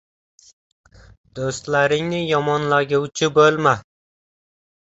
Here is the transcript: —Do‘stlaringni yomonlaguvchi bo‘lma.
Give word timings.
—Do‘stlaringni 1.39 2.23
yomonlaguvchi 2.31 3.33
bo‘lma. 3.37 3.75